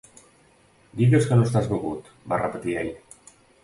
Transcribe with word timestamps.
"Digues 1.03 1.29
que 1.33 1.39
no 1.41 1.47
estàs 1.51 1.71
begut", 1.77 2.13
va 2.35 2.43
repetir 2.45 2.79
ell. 2.85 2.95